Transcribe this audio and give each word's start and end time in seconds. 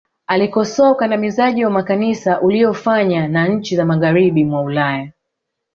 alikosoa 0.27 0.91
ukandamizaji 0.91 1.65
wa 1.65 1.71
makanisa 1.71 2.41
uliyofanya 2.41 3.27
na 3.27 3.47
nchi 3.47 3.75
za 3.75 3.85
magharibi 3.85 4.45
mwa 4.45 4.61
ulaya 4.61 5.11